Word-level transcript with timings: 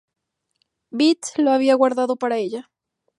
Bette 0.91 1.29
lo 1.43 1.51
había 1.51 1.75
guardado 1.75 2.15
para 2.15 2.39
ella. 2.39 2.71